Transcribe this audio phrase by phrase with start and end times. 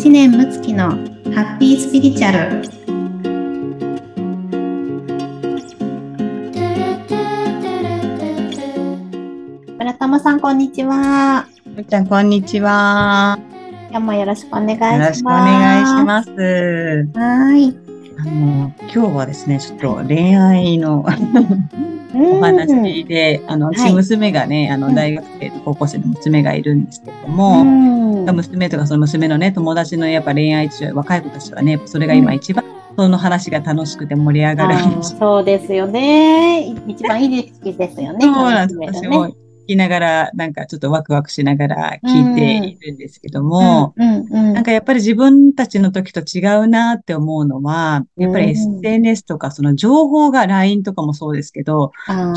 [0.00, 2.62] 知念睦月のハッピースピリチュアル。
[9.76, 11.46] 村友さんこんにちは。
[11.66, 13.38] むちゃんこんにちは。
[13.90, 14.94] 今日もよろしくお願いします。
[14.94, 16.30] よろしくお願いします。
[16.30, 17.76] はい。
[18.16, 21.02] あの今日はですねちょっと恋愛のお
[22.40, 23.76] 話で、あの、はい。
[23.76, 27.28] 私娘がね、あの、大学生と高校生の娘がいるんですけれど
[28.22, 32.64] うも、ん娘とかその娘のね、友達のやっぱ恋愛中、若い子たちはね、それが今一番、
[32.96, 35.16] その話が楽しくて盛り上がるあー話。
[35.18, 39.00] そうですよね一番いい時期ですよねそうなんです。
[39.02, 39.34] ね
[39.70, 48.50] きながら、なんかちょっとワクワクしながら聞いているんですけども、なんかやっぱり自分たちの時と違うなって思うのは、やっぱりうん。
[48.50, 51.92] SNS とかその情報が LINE とかもそうですけど、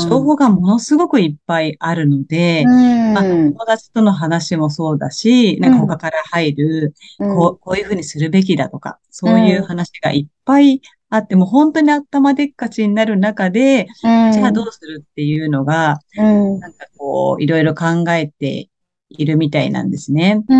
[0.08, 3.12] 情報がものすごくいっぱいあるので、うん。
[3.14, 10.80] まあ、友達との話もそうだし、なんか他から入る、こう、こういうふうにするべきだとか、そういう話がいっぱい
[11.14, 16.58] あって、もう本当に頭でっかちになる中で、うん、じゃあどうするっていうのが、うん。
[16.58, 18.68] なんかこう、いろいろ考えて
[19.10, 20.42] いるみたいなんですね。
[20.48, 20.56] う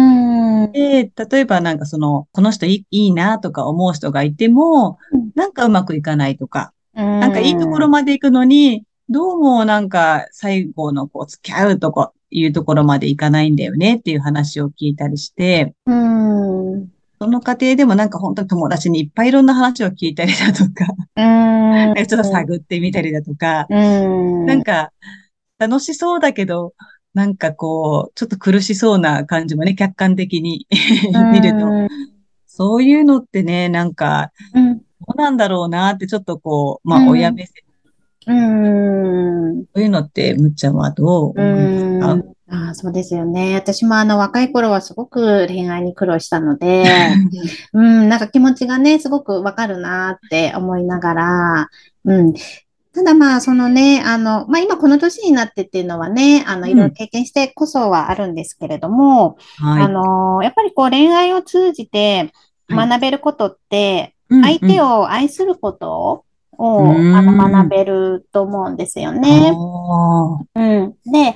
[0.69, 0.73] ん。
[0.73, 16.94] で、例えばなんかその、この人いいいいなとか思う人がいてもうん、なんかうまくいかないとか、ななんかいいところまで行くのに、どうもなんか最後のこう付き合うとこ、いうところまで行かないんだよねっていう話を聞いたりして、うん。
[17.25, 17.31] うん。
[17.31, 20.87] その過程でもなんか本当に友達にいっぱいいろんな話を聞いたりだとか、
[21.17, 24.47] なんか ちょっと探ってみたりだとか、うん。
[24.47, 24.93] なんか
[25.59, 26.75] 楽しそうだけど、
[27.15, 30.67] なんかこう、ちょっと苦しそうな感じもね、客観的に
[31.33, 31.67] 見ると、
[32.47, 34.79] そういうのってね、なんか、うん。
[34.79, 37.63] どうなんだろうなってちょっとこう、まあうん親目線、
[38.27, 39.65] うん。
[39.75, 42.34] そういうのってむっちゃんはどう思いますか？
[42.51, 43.55] ああ、そうですよね。
[43.55, 46.85] 私もあの若い頃はすごく恋愛に苦労したので、
[47.73, 51.69] うん、なんか気持ちがね、すごくわかるなって思いながら、
[52.05, 52.35] うん。
[52.95, 59.89] ただまあ、そのね、あの、まあ今この年になってっていうのはね、あの、うんいろいろ経験してこそはあるんですけれども、あはい。
[59.89, 62.31] の、やっぱりこう恋愛を通じて
[62.69, 66.25] はい学べることって、うん相手を愛すること
[66.59, 69.53] を、うんあの学べると思うんですようんね。
[69.55, 70.95] あうん。
[71.11, 71.35] で、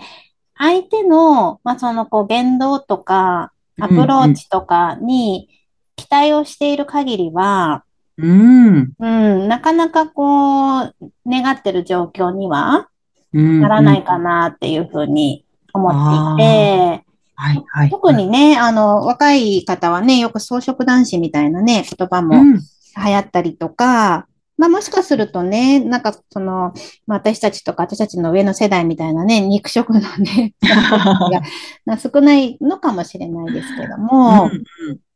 [0.58, 5.48] 相手の、まあ、その、こう、言動とか、ーアプローチとかに
[5.96, 7.84] 期待をしている限りは、
[8.16, 8.92] うん。
[8.98, 10.94] うん、なかなかこう、
[11.26, 12.88] 願ってる状況には
[13.32, 13.60] うん。
[13.60, 17.04] ならないかなっていうふうに思っていて、
[17.36, 17.90] はい、はい。
[17.90, 22.60] 特にね、あの、若い方はね、よく草食男子みたいなね、言葉もうん、流
[22.96, 24.26] 行ったりとか、
[24.58, 26.74] まあもしかするとね、なんかその、
[27.06, 31.40] まあ私たちとか私たちの上の世代みたいなね、肉食のね、 が
[31.86, 34.50] まあ少ないのかもしれないですけども、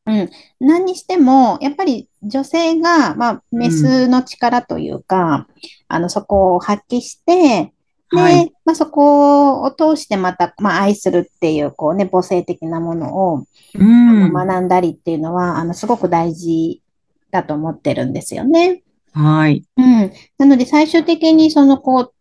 [0.07, 5.47] うん、何にしても、やっぱり女性が、まあ、メスの力というか、
[5.87, 7.73] あの、そこを発揮して、
[8.11, 14.33] で、はいまあ、そこを通してまた、まあ、愛するっていう、こうね、母性的なものを、うん。
[14.33, 16.83] 学んだりっていうのは、あの、すごく大事
[17.31, 18.82] だと思ってるんですよね。
[19.13, 19.65] はい。
[19.77, 20.13] うん。
[20.39, 22.13] なので、最終的にその、こ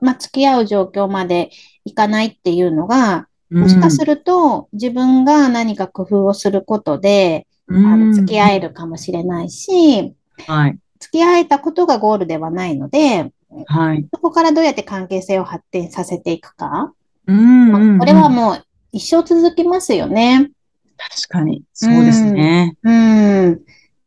[0.00, 1.50] う、まあ、付き合う状況まで
[1.84, 10.14] いかないっていうのが、もしかすると、自分が何か工夫をすることで、あうん、の付き合えるかもしれないし、
[10.46, 10.78] はい。
[10.98, 13.32] 付き合えたことがゴールではないので、
[13.66, 14.06] はい。
[14.12, 16.92] そこからどうやって関係性を発展させていくか。
[17.26, 20.50] うんうんうんこれはもう一生続きますよね。
[20.96, 22.76] 確かに、そうですね。
[22.82, 23.60] うん。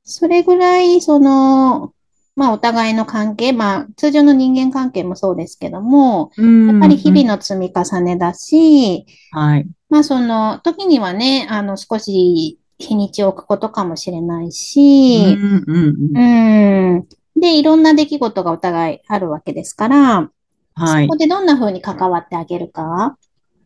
[0.04, 1.94] それぐらい、その、
[2.38, 9.68] まあ、お互いの関係、まあ、通常の人間関係もそうですけども、ややっぱり日々の積み重ねだし、はい。
[9.90, 17.08] まあ、その、時にはね、あの、少し日にちを置くことかもしれないし、うんうんうんうん。
[17.42, 20.30] で、いろんな出来事がお互いあるわけですから、
[20.76, 21.18] はいそこ。
[21.18, 23.18] でどんな風に関わってあげるか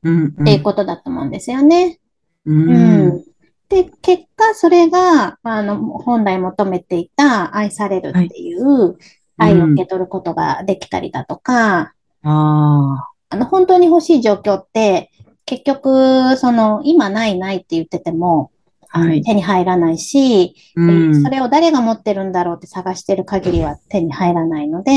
[0.04, 2.00] うんっていうことだと思うんですよね。
[2.46, 3.24] ううんん。
[3.72, 8.98] で、結果、それが、あの、本来求めていた愛されるっていう
[9.38, 15.10] 愛を受け取ることができたりだとか、ああの、本当に欲しい状況って、
[15.46, 18.52] 結局、その、今ないないって言ってても、
[18.90, 19.24] あ、はい。
[19.24, 21.30] 手に入らないし、うんそ。
[21.30, 24.92] れを誰が持ってるんだろうって探してる限りは手に入らないので。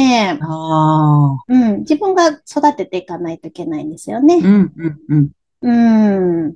[1.46, 4.38] うん、自分が育てていかないといけないんですよね。
[4.38, 5.30] うんうんうん。
[5.62, 6.54] うん、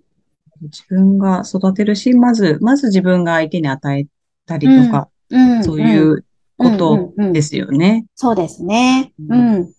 [0.62, 4.06] 自分が育てるし、まず、まず自分が相手に与え
[4.46, 6.24] たりとか、うん、そういう
[6.56, 8.06] ことですよね。
[8.14, 9.12] そうですね。
[9.28, 9.72] ううんん。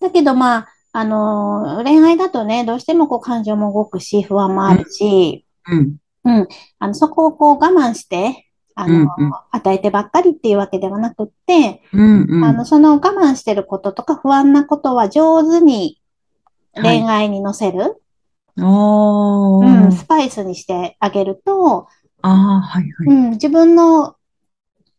[0.00, 5.96] だけど、まあ、あのー恋愛だとね、どうしてもこう感情も動くし、不安もあるし、うん。
[6.24, 6.48] うん。
[6.78, 12.44] あの、そこをこう我慢して、あの、うんうん与えてばっかりっていうわけではなくって、うんうん。
[12.44, 16.00] あの、その我慢してることとか不安なことは上手に
[16.74, 17.94] 恋愛に乗せる、おー。
[18.56, 21.88] うん、スパイスにしてあげると、
[22.22, 23.08] ああ、はいはい。
[23.08, 24.16] うん、自分の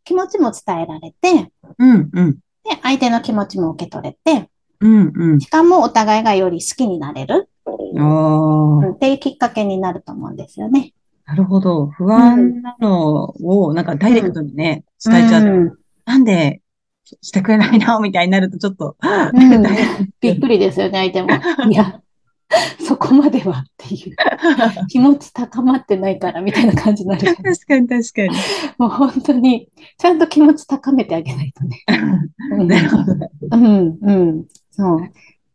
[0.04, 2.34] 気持ちも伝えられて、うんうん。
[2.34, 2.40] で、
[2.82, 5.40] 相手の気持ちも受け取れて、うんうん。
[5.40, 10.94] しかもお互いがより好きになれる、っていうきっかけになると思うんですよね。
[11.26, 11.88] なるほど。
[11.88, 15.74] 不安なのを、なんかダイレクトにね、伝えちゃうと、うん
[16.06, 16.60] なんで
[17.22, 18.02] してくれないの？
[18.02, 19.64] みたいになるとちょっと、うん
[20.20, 21.30] びっくりですよね、相手も。
[21.72, 22.02] いや、
[22.86, 24.16] そこまではっていう。
[24.90, 27.36] 気持ち高まってないからみたいな感じになる。
[27.36, 28.30] 確かに確かに。
[28.78, 31.84] もう本当に、ちゃんと気持ち高めてあげないとね。
[32.52, 33.14] う んなるほど。
[33.52, 35.02] うん、うん、そう。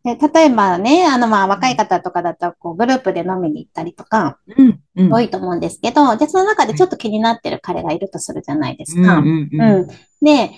[0.05, 5.13] で例えばね、あの、まあ、若い方とかだと、こう、グループで飲みに行ったりとか、うんうん。
[5.13, 9.19] 多いと思うんですけど、じゃあその中でちょっと気になってる彼がいるとするじゃないですか。
[9.19, 9.61] うんうんうん。
[9.61, 9.89] うん。
[10.25, 10.51] で、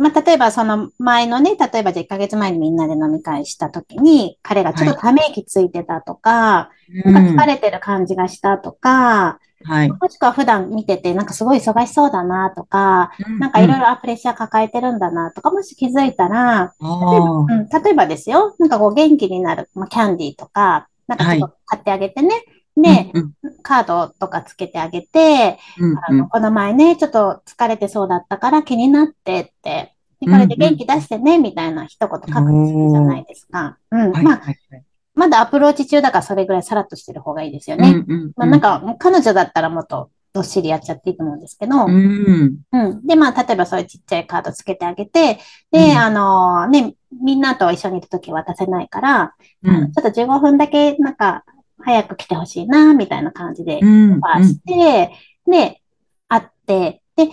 [0.00, 6.70] まあ、例えばその前のね、例えばじゃあ1ヶ月前にみんなで飲み会した時に、彼がちょっとため息ついてたとか、
[7.04, 9.90] うんなんか疲れてる感じがしたとか、はい。
[9.90, 22.34] もしくは普段見ててなんかすごい忙しそうだなとか、なんかいろいろあプレッシャー抱えてるんだなとか、もし気づいたら、ろ、あうん、例えばですよ、なんかこう元気になる、まあ、キャンディーとか、なんかちょっと買ってあげてね。
[22.34, 22.59] あ。
[22.80, 23.32] で、うん
[23.62, 33.78] カードとかつけてあげて、うんあの、この前ね、ちょっと疲れてそうだったから気になってって、でこれで元気出してね、みたいな一言書くとするじゃないですか。
[33.90, 34.84] まあ、はいはい。
[35.14, 37.90] まだアプローチ中だからそれぐらいさらっとしてる方がいいですよね。
[37.90, 42.58] うんうんまあ、なんか、彼女だったらもっとどっしりやっちゃっていいと思うんですけど、うん。
[42.72, 43.06] うん。
[43.06, 45.38] で、まあ、例えばそういうちっちゃいカードつけてあげて、
[45.72, 49.34] で、うんあのね、みんなと一緒にいるとき渡せないから、
[49.64, 49.92] うん。
[49.92, 51.44] ちょっと15分だけ、なんか、
[51.84, 54.12] 早く来てほしいな、みたいな感じで、うん。
[54.12, 55.12] オファーして、
[55.46, 55.80] で、
[56.28, 57.28] 会って、で、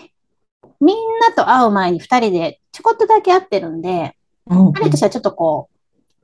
[0.80, 4.16] みんなと会う前に二人でちょこっとだけ会ってるんで、
[4.48, 4.74] うん。
[4.74, 5.70] 彼としてはちょっとこ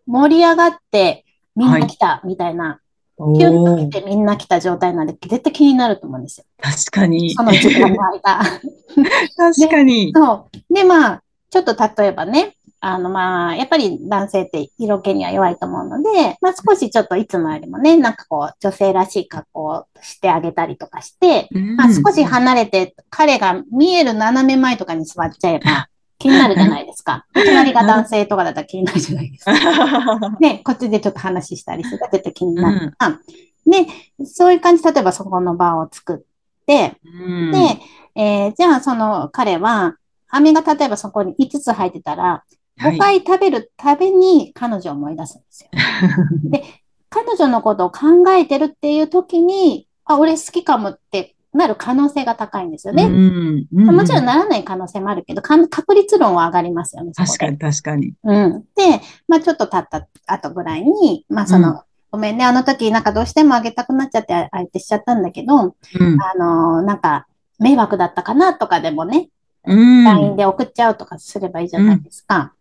[0.08, 1.26] う、盛り上がって、
[1.56, 2.80] みんな来た、みたいな、
[3.18, 6.46] おキュンとー来てみんな来た状態なんで、絶対気になると思うんですよ。
[6.60, 7.34] 確かに。
[7.34, 8.42] その時間の間。
[9.38, 10.12] 確かに。
[10.16, 10.74] そう。
[10.74, 12.56] で、まあ、ちょっと例えばね、
[12.86, 21.48] あの、まあ、やっぱり男性って色気には弱いと思うので、まあ少しちょっといつもよりもね、なんかこう、女性らしい格好をしてあげたりとかして、
[21.78, 25.88] まあ少し離れて、彼が見える斜め前とかに座っちゃえば
[26.20, 27.26] 気になるじゃないですか。
[27.34, 29.54] 隣が男性とかだったら気になるじゃないですか。
[30.42, 33.20] ね、こっちでちょっと話したりすると絶対気になるから。
[33.66, 33.88] で、
[34.26, 37.80] そういう感じ、例えばそこの場を作って、うんで、
[38.16, 39.96] えーじゃあその彼は、
[40.28, 42.44] 飴が例えばそこに5つ入ってたら、
[42.80, 45.70] 5回食べるたびに彼女を思い出すんですよ。
[46.50, 46.64] で、
[47.10, 53.04] 彼女のことを考えてるっていう時に、あ、俺好きかもってなる可能性が高いんですよね。
[53.04, 57.12] うんもちろんならない可能性もあるけど、確率論は上がりますよね。
[57.16, 58.14] 確かに確かに。
[58.24, 58.62] うん。
[58.76, 66.18] で、まあちょっと経った後ぐらいに、まあその、うごめんね、あの時なんかどうしてもあげたくなっちゃって相手しちゃったんだけど、うん。
[66.22, 67.28] あのなんか
[67.60, 69.30] 迷惑だったかなとかでもね、
[69.66, 70.04] うん。
[70.04, 72.54] LINE で送っちゃうとかすればいいじゃないですか。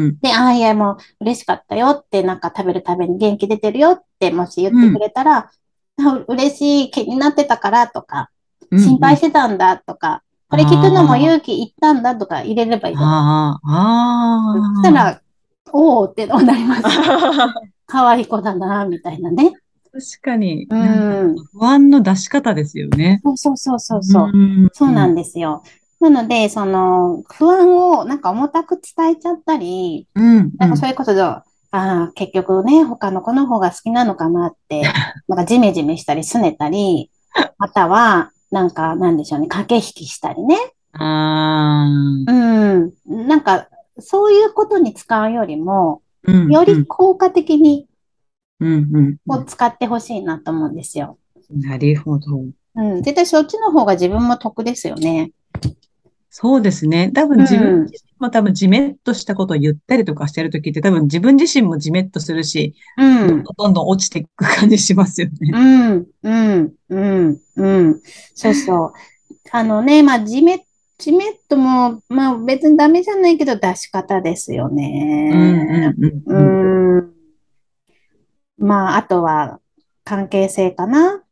[0.00, 5.50] うんで、ああ、いや、もう嬉しかったよって、なんか食べるたびに元気出てるよって、もし言ってくれたら、
[5.98, 8.30] あ嬉しい、気になってたからとか、
[8.70, 14.82] 心配してたんだとか、これ聞くのも勇気いったんだとか入れればいいああ、ああ。
[14.82, 15.20] そしたら、
[15.72, 16.82] おおってなります。
[17.86, 19.52] 可愛い子だな、みたいなね。
[19.92, 20.66] 確かに。
[20.70, 23.20] うなん不安の出し方ですよね。
[23.24, 24.28] そうそうそうそうそう。
[24.36, 25.62] んそうなんですよ。
[26.00, 30.52] なので、その、不安をなんか重たく伝えちゃったり、うん。
[30.56, 34.82] なんかそういうことで、ああ、結局ね、他の子の方が好きなのかなって、
[35.28, 37.10] なんかジメジメしたり、拗ねたり、
[37.58, 40.56] または、なんか、なんでしょうね、駆け引きしたりね。
[40.94, 42.32] ああ。
[42.32, 42.92] うん。
[43.28, 47.86] なんか、そういうことに使うよりも、うんより効果的に
[48.60, 51.18] うんうんを使ってほしいなと思うんですよ。
[51.50, 51.60] うん。
[51.60, 52.44] なるほど。
[52.74, 53.02] うん。
[53.02, 55.32] 絶対そっちの方が自分も得ですよね。
[56.30, 57.10] そうですね。
[57.12, 63.42] 多分自分自身も多分ジメッとしたことを言ったりとかしてるときって多分自分自身もジメッとするし、うん。
[63.42, 65.50] どんどん落ちていく感じしますよね。
[65.52, 68.00] うん、うん、うん、うん。
[68.34, 68.92] そうそう。
[69.50, 70.58] あのね、まあ、ジメッ、
[70.98, 75.94] ジメッとも、まあ別にダメじゃないけど出し方ですようんね。
[75.98, 76.98] うんううん。
[76.98, 77.10] ん。
[78.58, 79.58] まあ、あとは
[80.04, 81.24] 関係性かな。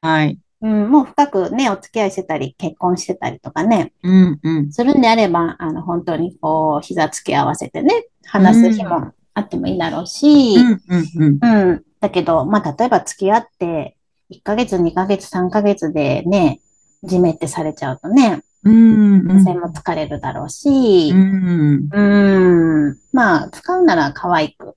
[0.00, 0.38] はい。
[0.62, 4.72] うん、もう深くね、お付き合いしてたり、結婚してたりとかね、うんうん。
[4.72, 11.38] するんであれば、あの、本当にこう、膝つき合わせてね、話す日もあってもいいだろうし、うんうんうん。
[11.42, 11.82] うん。
[12.00, 13.96] だけど、まあ、例えば付き合って
[14.30, 16.60] 1ヶ月、2ヶ月、3ヶ月でね、
[17.02, 19.26] じめってされちゃうとね、うん。
[19.26, 21.88] 女性も疲れるだろうしう、ん。
[21.92, 24.76] うん、まあ、使うなら可愛く、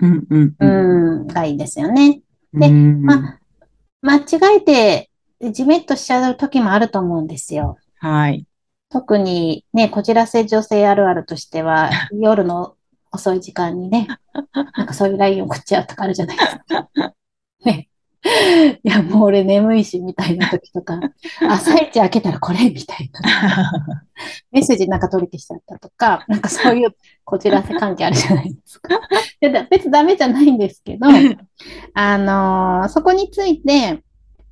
[0.00, 0.26] うん。
[0.30, 0.56] うん。
[0.60, 2.22] うん、がいいですよね。
[2.54, 3.38] でうんまあ、
[4.02, 5.10] 間違えて、
[5.52, 7.78] じめっとしちゃう時もあると思うんですよ。
[7.98, 8.46] はい。
[8.90, 12.76] 特にね、こじらせ女性あるあるとしては、 夜の
[13.10, 14.08] 遅い時間にね、
[14.76, 16.88] なんかそういう LINE 送っちゃうとかあるじゃないですか。
[17.64, 17.88] ね。
[18.82, 21.00] いや、もう俺眠いし、みたいな時とか、
[21.48, 23.72] 朝一開けたらこれみたいな。
[24.50, 29.00] メッセージなんか取り消しちゃったとか、なんかそういうこじらせ関係あるじゃないですか。
[29.70, 31.06] 別にダメじゃないんですけど、
[31.94, 34.02] あのーそこについて、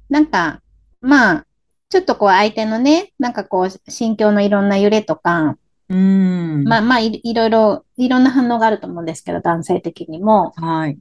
[0.09, 0.61] なんか、
[1.01, 1.47] まあ、
[1.89, 5.57] ちょっとこう相手のね、なんかこう心境のいろんな揺れとか、
[5.89, 6.65] うん。
[6.65, 10.53] まあまあい、いろいろ、いろんな反応があると思うんですけど、男性的にも。
[10.57, 10.99] はい。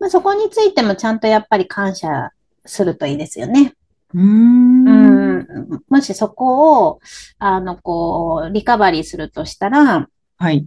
[0.00, 2.30] まあ、そこについてもちゃんとやっぱり感謝
[2.64, 3.74] するといいですよね。
[4.14, 4.88] うん。
[4.88, 5.82] うん。
[5.88, 7.00] もしそこを、
[7.38, 10.66] あの、こう、リカバリーするとしたら、はい。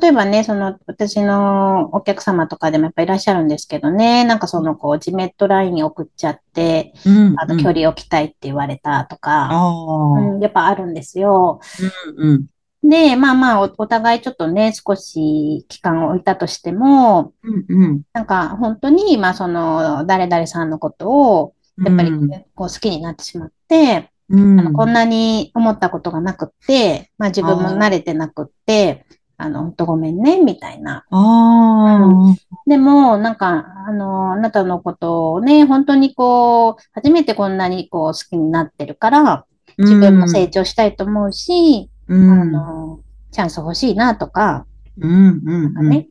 [0.00, 7.34] 例えばね、その、私のお客様とかでもやっぱいらっしゃるんですけどね、なんかその、こう、ジメットラインに送っちゃって、うん。
[7.38, 10.20] あの、距離を置きたいって言われたとか、ああ。
[10.20, 11.60] うん、やっぱあるんですよ。
[12.16, 12.30] うん。
[12.30, 12.46] うん。
[12.84, 17.64] で、まあまあお、お互いちょっとね、少し期間を置いたとしても、うん。
[17.68, 18.02] うん。
[18.12, 24.60] なんか本当に、まあその、誰々さんのことを、やっぱりうんこう好きになってしまって、うん。
[24.60, 29.06] あの、こんなに思ったことがなくって、まあ自分も慣れてなくって、
[29.38, 31.04] あの、本当ごめんね、みたいな。
[31.10, 32.34] ああ。
[32.66, 39.46] でも、なんか、あの、あなたのことをね、本当にこう、初めてこんなにこう好きになってるから、
[39.78, 42.52] 自分も成長したいと思うし、あうん。
[42.52, 44.66] の、チャンス欲しいなとか、
[45.00, 45.42] うん。
[45.44, 45.64] うん。
[45.64, 45.74] うん。
[45.74, 46.08] かね。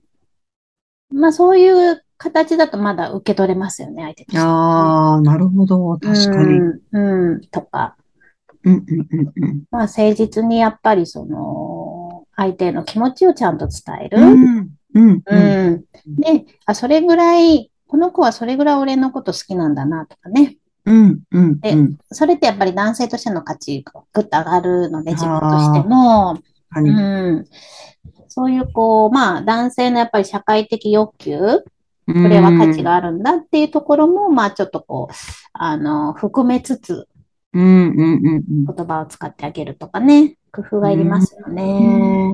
[1.11, 5.97] まあそういう形だとまだ受け取れますよね、相手としてはああ、なるほど。
[5.99, 6.59] 確かに。
[6.59, 6.81] うん。
[6.91, 7.95] うん、うん、とか。
[8.63, 8.73] うん。
[8.73, 9.33] うん。
[9.35, 9.63] うん。
[9.71, 14.17] まあ誠実にやっぱりその、相手の気持ちをちゃんと伝える。
[14.19, 14.69] うん。
[14.95, 15.23] うん。
[15.25, 15.35] う。
[15.35, 15.85] ん。
[16.17, 20.57] で、あ、それぐらい、この子はそれぐらい俺のこと好きなんだなとかね。
[20.85, 21.19] うん。
[21.31, 21.59] うん。
[21.59, 21.97] でうん。
[22.11, 26.35] それってやっぱり男性としての価値がぐっと上がるので、自分としても。
[26.35, 26.89] 確かに。
[26.89, 26.93] う
[27.41, 27.45] ん。
[28.27, 31.63] そういうこう、まあ男性のやっぱり社会的欲求、こ
[32.05, 35.13] これは価値があるんだっていうところも、まあちょっとこう、
[35.53, 37.07] あの、含めつつ
[37.53, 37.63] うん。
[37.63, 37.93] うん。
[37.95, 38.25] うん。
[38.25, 38.43] うん。
[38.65, 42.33] 言葉を使ってあげるとかね、工夫がいりますよね。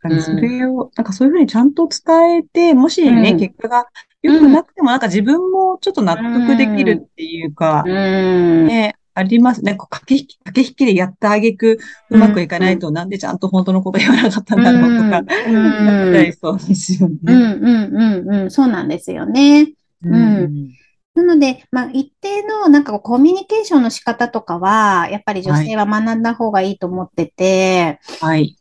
[0.00, 3.38] かに、それを、なんかそういうふうにちゃんと伝えて、もしね、うん。
[3.38, 3.86] 結果が
[4.22, 8.66] 良くなくても、なんか自分もちょっと納得できるっていうかう、ん。
[8.66, 9.74] ね、ありますね。
[9.74, 11.78] こう駆け引き、駆け引きでやったあげく、
[12.10, 15.54] うまくいかないと、なんでちゃんと本当のこと言わなかったんだろうとか、うん。
[15.86, 17.32] なっちゃいそうですようん、ね。
[17.32, 19.72] うん、うん、うん、そうなんですよね。
[20.02, 20.70] うん。
[21.14, 28.56] なので、まあ、一定のなんかコミュニケーションの仕方とかは、やっぱり女性は学んだ方がいいと思ってて、はい。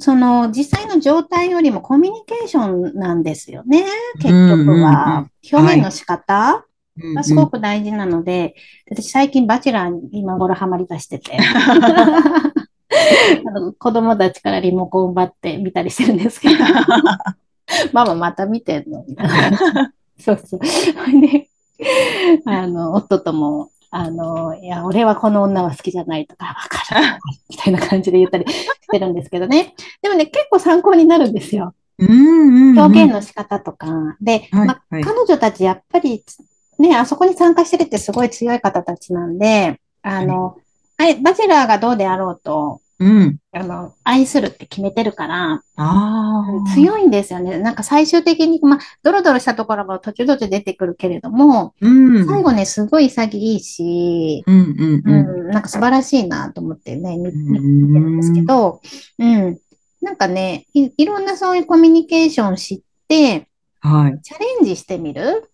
[0.00, 5.28] その実際の状態よりもコミュニケーションなんですよね、結局は。
[5.52, 6.64] 表現の仕方
[7.02, 8.54] うんがすごく大事なので、
[8.90, 11.38] 私最近バチェラーに今頃ハマり出してて、
[13.46, 16.56] あの子供たちからリモコン奪って見たりしてるんですけど、
[17.92, 19.92] ママまた見てんのみたいな。
[20.18, 20.60] そうそう。
[20.60, 21.48] で、
[22.44, 27.18] あの、夫とも、あの、いや、俺はこの女は好きじゃないとか、わかる。
[27.48, 28.44] みたいな感じで言ったり
[28.90, 29.74] してるんですけどね。
[30.02, 31.74] でもね、結構参考になるんですよ。
[31.98, 32.78] うんうんうん。
[32.78, 34.16] 表現の仕方とか。
[34.20, 36.24] で、はいまあはい彼女たちやっぱり、
[36.78, 40.56] ね、あそこに参加してるってすごい強い方たちなんで、あの、
[40.98, 43.38] はい、バチェラーがどうであろうと、うん。
[43.52, 45.62] あの、愛するって決めてるから。
[46.74, 47.58] 強いんですよね。
[47.58, 52.26] なんか最終的に、まあ、ドロドロしたところも途中途中出てくるけれども、うん。
[52.26, 55.48] 最後ね、すごい潔いし、うんうんううん。
[55.48, 58.82] ん、なんか素晴らしいなと思ってね、見見てうるんですけど、
[59.18, 59.58] うん。
[60.02, 63.48] なんかねい、いろんなそういうコミュニケーションを知って、
[63.80, 64.20] はい。
[64.22, 65.50] チャレンジしてみる。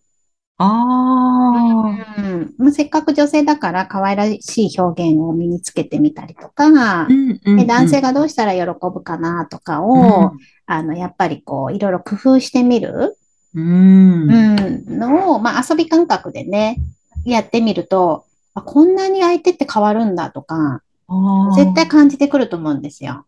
[0.58, 2.22] ああ。
[2.22, 2.54] うん。
[2.58, 8.60] まあ、せっかく女性だから可愛らしい表現を身につけてみたりとか、うんうんで男性がどうしたら喜
[8.92, 10.32] ぶかなとかを、
[10.66, 13.18] あの、やっぱりこう、いろいろ工夫してみる、
[13.54, 14.30] うん。
[14.30, 16.78] うん、のを、まあ、遊び感覚でね、
[17.25, 21.54] やってみると、あこんなに相手って変わるんだとか、ああ。
[21.54, 23.25] 絶対感じてくると思うんですよ。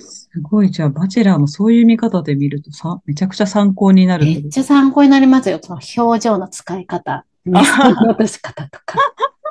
[0.00, 0.70] すごい。
[0.70, 5.58] じゃあ、バチェラーもそういう見方で見るとさ、めちゃくちゃ参考になるめっちゃ参考になりますよ。
[5.62, 8.98] その表情の使い方、目線の落とし方とか。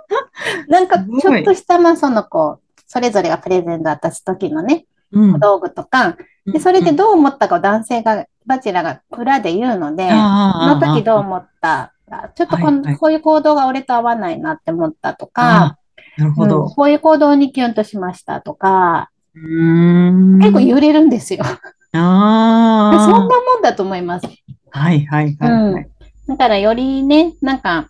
[0.70, 5.40] なんか、ちょっとした、まあ、そのこう、それぞれがプレゼント渡す時のね、うん。
[5.40, 11.94] 道具とか、で、それでどう思ったかを男性が、バチェラーが裏で言うので、その時どう思った？
[12.10, 15.78] か、ちょっとこ,、はいはいこういう行動が俺と合わないなって思ったとあか、
[16.18, 16.66] うんなるほど。
[16.66, 19.10] こういう行動にキュンとしましたとか。
[19.34, 21.44] 結構揺れるんですよ。
[21.44, 21.58] あ
[21.94, 23.00] あ。
[23.06, 24.28] そんなもんだと思います。
[24.72, 25.90] はいはいはいはい。
[26.28, 27.90] だからよりね、なんか、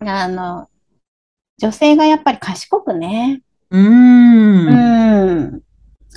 [0.00, 0.68] あの、
[1.58, 4.68] 女性がやっぱり賢くね、うーん。
[4.68, 5.62] うん、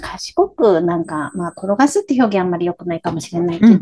[0.02, 3.80] 賢くなんか、まあ、転がすって表現あんまり良くないかもしれないけど、うん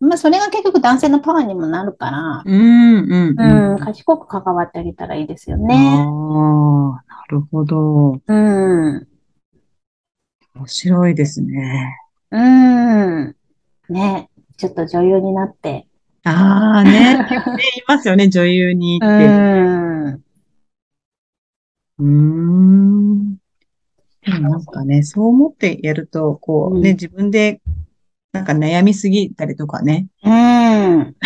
[0.00, 3.78] まあ、それが結局男性のパワーにもなるから、うんうんうん、うん。
[3.78, 6.06] 賢く関わってあげたらいいですよああ、ね。
[6.06, 8.20] なるほど。
[8.26, 9.08] うん、
[10.54, 11.98] 面白いですね。
[12.30, 13.36] うん、
[13.88, 15.86] ね、ちょっと女優になって、
[16.24, 17.38] ああね、 ね、言い
[17.88, 19.26] ますよね、女優にうって。
[19.26, 23.36] ん、うーん。
[24.24, 27.60] でもなんかね、そう思ってやると、こうね、うん自分で
[28.32, 30.06] なんか悩みすぎたりとかね。
[30.22, 31.16] うん。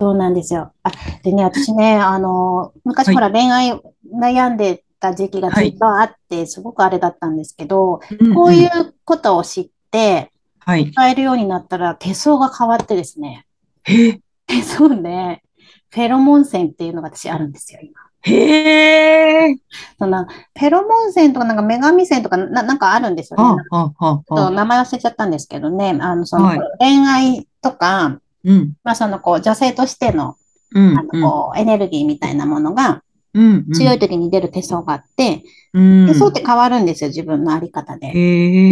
[0.00, 0.72] そうなんですよ。
[0.82, 0.90] あ、
[1.22, 3.80] でね、私ね、あの、昔ほら恋愛
[4.14, 8.00] 悩んでた時期がずっとあって、すごくあれだったんですけど、
[8.34, 10.30] こういううことを知って、
[10.60, 10.92] はい。
[10.92, 13.44] 使えるようになったら手相が変わってですね、
[13.82, 15.42] へ手相で、
[15.90, 18.00] フェロモン線っていうのが私あるんですよ、今。
[18.22, 19.56] へえ。
[19.98, 23.64] その、フェロモン線とかなんか女神線とかな、なんかあるんですよね。
[23.70, 24.50] はあ、はあ。
[24.50, 30.36] 名前忘れちゃったんですけどね、あの、そのはい恋愛とか、うん、まあそのこう女性としての
[30.74, 33.02] うん、あの、こう、エネルギーみたいなものが
[33.34, 33.72] うん、うん。
[33.72, 36.06] 強い時に出る手相があって、うん。
[36.06, 38.12] 手相って変わるんですよ、自分のあり方で。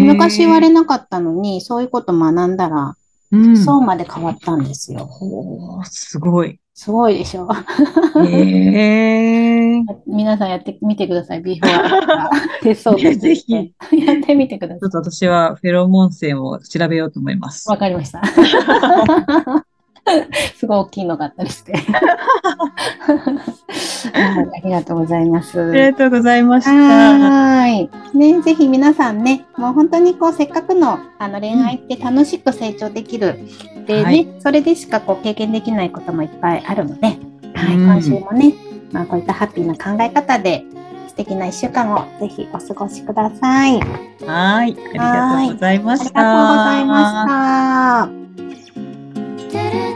[0.04, 2.96] 昔言われなかったのに、そういうこと学んだら、
[3.32, 3.54] うん。
[3.54, 5.08] 手相まで変わったんですよ。
[5.20, 6.58] おー、すごい。
[6.74, 7.46] すごいでしょ。
[8.24, 9.82] へえ。
[10.08, 12.28] 皆さんやってみてください、ビフォー。
[12.62, 14.80] 手相 ぜひやってみてください。
[14.80, 17.68] ちょっと私はフェロモン線を調べようと思います。
[17.68, 18.22] わかりました。
[20.56, 21.72] すごい大きいのがあったりして。
[24.12, 25.60] はい、ありがとうございます。
[25.60, 26.70] ありがとうございました。
[26.73, 28.16] はーい。
[28.16, 33.38] ね、ぜひ皆さんね、もう本当にこう、せっかくのあの恋愛って楽しく成長できる。
[33.86, 37.06] でね、はいそれでしかこう経験できないこともいっぱいあるので、
[37.54, 38.54] はい、うん今週もね、
[38.92, 40.64] まあ、こういったハッピーな考え方で、
[41.08, 43.80] 素敵な一週間をぜひお過ごしください。
[43.80, 44.76] ありはい。
[44.88, 46.20] ありがとうございまがとうごした。
[46.64, 48.08] ざいま
[49.52, 49.89] した。